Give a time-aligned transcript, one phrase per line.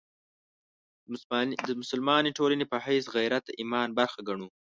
[1.67, 4.47] د مسلمانې ټولنې په حیث غیرت د ایمان برخه ګڼو.